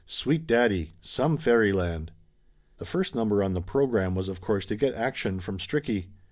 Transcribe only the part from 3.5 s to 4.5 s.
the program was of